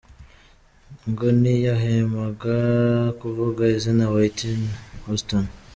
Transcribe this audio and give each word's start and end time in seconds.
Ngo 1.09 1.27
ntiyahwemaga 1.39 2.57
kuvuga 3.19 3.61
izina 3.75 4.05
Whitney 4.13 4.61
Houston. 5.05 5.45